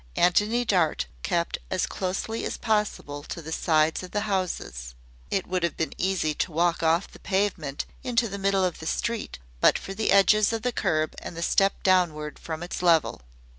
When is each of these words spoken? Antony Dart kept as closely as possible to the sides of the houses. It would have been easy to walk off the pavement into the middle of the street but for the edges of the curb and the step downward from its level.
Antony 0.15 0.65
Dart 0.65 1.05
kept 1.21 1.59
as 1.69 1.85
closely 1.85 2.43
as 2.43 2.57
possible 2.57 3.21
to 3.21 3.39
the 3.39 3.51
sides 3.51 4.01
of 4.01 4.09
the 4.09 4.21
houses. 4.21 4.95
It 5.29 5.45
would 5.45 5.61
have 5.61 5.77
been 5.77 5.93
easy 5.95 6.33
to 6.33 6.51
walk 6.51 6.81
off 6.81 7.11
the 7.11 7.19
pavement 7.19 7.85
into 8.01 8.27
the 8.27 8.39
middle 8.39 8.65
of 8.65 8.79
the 8.79 8.87
street 8.87 9.37
but 9.59 9.77
for 9.77 9.93
the 9.93 10.09
edges 10.09 10.51
of 10.53 10.63
the 10.63 10.71
curb 10.71 11.13
and 11.19 11.37
the 11.37 11.43
step 11.43 11.83
downward 11.83 12.39
from 12.39 12.63
its 12.63 12.81
level. 12.81 13.21